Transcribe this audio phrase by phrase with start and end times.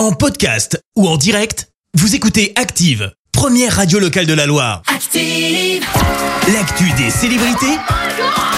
[0.00, 4.80] En podcast ou en direct, vous écoutez Active, première radio locale de la Loire.
[4.86, 5.84] Active.
[6.54, 7.76] L'actu des célébrités,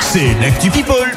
[0.01, 1.11] c'est l'actu People.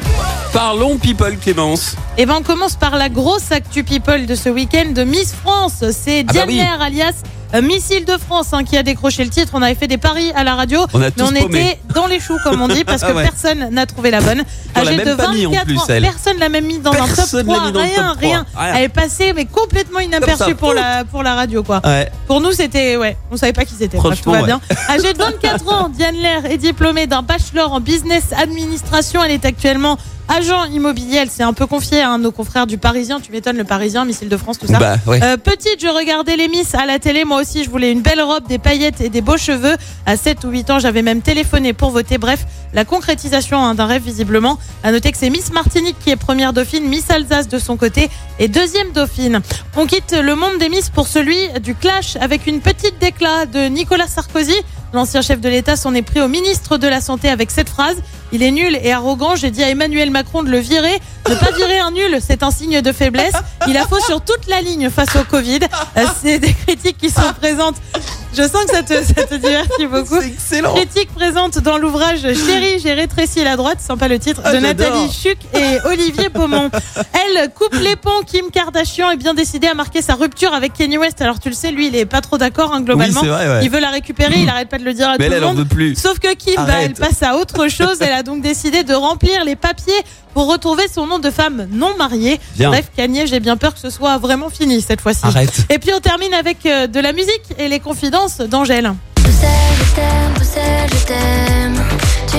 [0.52, 1.94] Parlons people, Clémence.
[2.18, 5.84] Et ben on commence par la grosse actu people de ce week-end de Miss France.
[5.92, 6.56] C'est Ah bah Diane oui.
[6.56, 7.22] Lair, alias
[7.54, 9.52] euh, Miss Île-de-France hein, qui a décroché le titre.
[9.54, 11.40] On avait fait des paris à la radio, On mais on paumé.
[11.40, 13.22] était dans les choux comme on dit parce que Ah ouais.
[13.24, 14.42] personne n'a trouvé la bonne.
[14.76, 16.02] Âgée de pas mis en 24 plus, ans, elle.
[16.02, 18.04] personne l'a même mis dans un top Personne l'a 3, mis dans le rien, top
[18.04, 18.28] 3.
[18.28, 18.46] rien.
[18.56, 18.74] Rien.
[18.76, 21.80] Elle est passée mais complètement inaperçue pour la pour la radio quoi.
[21.84, 22.10] Ouais.
[22.26, 23.98] Pour nous, c'était, ouais, on savait pas qui c'était.
[23.98, 24.60] Tout va bien.
[24.88, 29.22] Âgée de 24 ans, Diane Lair est diplômée d'un bachelor en business administration.
[29.24, 29.96] Elle est actuellement
[30.28, 31.16] agent immobilier.
[31.16, 33.20] Elle s'est un peu confiée à de nos confrères du Parisien.
[33.20, 34.78] Tu m'étonnes, le Parisien, Missile de France, tout ça.
[34.78, 35.22] Bah ouais.
[35.22, 37.24] Euh, petite, je regardais les Miss à la télé.
[37.24, 39.76] Moi aussi, je voulais une belle robe, des paillettes et des beaux cheveux.
[40.06, 42.18] À 7 ou 8 ans, j'avais même téléphoné pour voter.
[42.18, 44.58] Bref, la concrétisation hein, d'un rêve, visiblement.
[44.82, 48.10] À noter que c'est Miss Martinique qui est première dauphine, Miss Alsace de son côté
[48.38, 49.40] et deuxième dauphine.
[49.76, 53.68] On quitte le monde des Miss pour celui du clash avec une petite déclat de
[53.68, 54.56] Nicolas Sarkozy.
[54.92, 57.96] L'ancien chef de l'État s'en est pris au ministre de la Santé avec cette phrase.
[58.32, 59.36] Il est nul et arrogant.
[59.36, 60.98] J'ai dit à Emmanuel Macron de le virer.
[61.28, 63.34] Ne pas virer un nul, c'est un signe de faiblesse.
[63.68, 65.60] Il a faux sur toute la ligne face au Covid.
[65.96, 67.76] Euh, C'est des critiques qui sont présentes.
[68.36, 70.20] Je sens que ça te, ça te divertit beaucoup.
[70.20, 70.28] C'est
[70.58, 70.74] excellent.
[70.74, 74.58] Critique présente dans l'ouvrage Chérie, j'ai rétréci la droite, sympa le titre, Ah, de.
[74.58, 76.70] Nathalie Chuc et Olivier Beaumont.
[77.14, 80.98] Elle coupe les ponts, Kim Kardashian est bien décidée à marquer sa rupture avec Kanye
[80.98, 81.22] West.
[81.22, 83.20] Alors tu le sais, lui, il est pas trop d'accord hein, globalement.
[83.22, 83.60] c'est vrai, ouais.
[83.62, 85.36] Il veut la récupérer, il arrête pas de le dire à Mais tout elle, le
[85.38, 85.58] elle en monde.
[85.58, 85.96] veut plus.
[85.96, 87.96] Sauf que Kim, bah, elle passe à autre chose.
[88.00, 89.94] Elle a donc décidé de remplir les papiers
[90.34, 92.38] pour retrouver son nom de femme non mariée.
[92.56, 92.68] Bien.
[92.68, 95.20] Bref, Kanye, j'ai bien peur que ce soit vraiment fini cette fois-ci.
[95.24, 95.66] Arrête.
[95.70, 98.92] Et puis on termine avec euh, de la musique et les confidences d'Angèle.
[99.16, 101.74] Poussel, je t'aime, Poussel, je t'aime.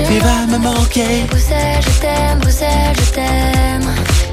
[0.06, 1.26] Tu vas me manquer.
[1.32, 3.82] Je t'aime, je t'aime.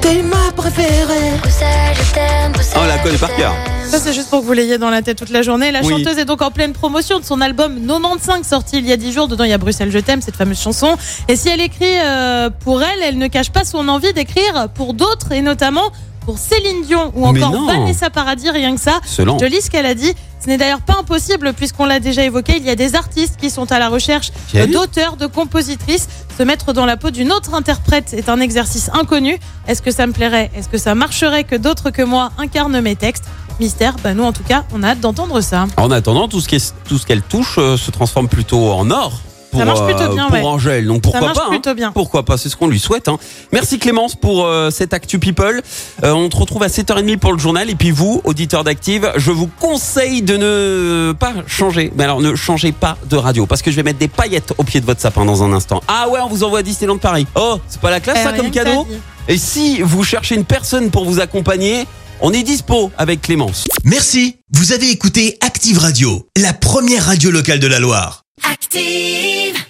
[0.00, 1.32] T'es ma préférée.
[1.44, 2.52] Je t'aime.
[2.74, 3.54] Oh, on la connaît par cœur.
[3.88, 5.70] Ça, c'est juste pour que vous l'ayez dans la tête toute la journée.
[5.70, 5.88] La Oui.
[5.90, 9.12] chanteuse est donc en pleine promotion de son album 95 sorti il y a 10
[9.12, 9.28] jours.
[9.28, 10.96] Dedans, il y a Bruxelles, je t'aime, cette fameuse chanson.
[11.28, 14.94] Et si elle écrit euh, pour elle, elle ne cache pas son envie d'écrire pour
[14.94, 15.90] d'autres et notamment
[16.26, 17.66] pour Céline Dion ou Mais encore non.
[17.66, 18.98] Vanessa Paradis, rien que ça.
[19.02, 19.38] Excellent.
[19.38, 20.12] Je lis ce qu'elle a dit.
[20.40, 22.56] Ce n'est d'ailleurs pas impossible puisqu'on l'a déjà évoqué.
[22.58, 24.32] Il y a des artistes qui sont à la recherche
[24.72, 26.08] d'auteurs, de compositrices.
[26.36, 29.38] Se mettre dans la peau d'une autre interprète est un exercice inconnu.
[29.68, 30.50] Est-ce que ça me plairait?
[30.54, 33.24] Est-ce que ça marcherait que d'autres que moi incarnent mes textes?
[33.60, 33.96] Mystère.
[34.04, 35.66] Bah nous en tout cas, on a hâte d'entendre ça.
[35.78, 39.20] En attendant, ce tout ce qu'elle touche euh, se transforme plutôt en or.
[39.56, 40.42] Pour, Ça marche plutôt bien, pour ouais.
[40.42, 40.86] Angèle.
[40.86, 41.50] Donc pourquoi ça marche pas hein.
[41.50, 41.92] plutôt bien.
[41.92, 43.08] Pourquoi pas, c'est ce qu'on lui souhaite.
[43.08, 43.18] hein.
[43.52, 45.62] Merci Clémence pour euh, cette Actu People.
[46.04, 47.70] Euh, on te retrouve à 7h30 pour le journal.
[47.70, 51.90] Et puis vous, auditeurs d'Active, je vous conseille de ne pas changer.
[51.96, 54.62] Mais alors ne changez pas de radio parce que je vais mettre des paillettes au
[54.64, 55.82] pied de votre sapin dans un instant.
[55.88, 57.26] Ah ouais, on vous envoie à Disneyland Paris.
[57.34, 58.86] Oh, c'est pas la classe Eh, ça comme cadeau.
[59.28, 61.86] Et si vous cherchez une personne pour vous accompagner,
[62.20, 63.64] on est dispo avec Clémence.
[63.84, 68.25] Merci, vous avez écouté Active Radio, la première radio locale de la Loire.
[68.42, 69.65] Active.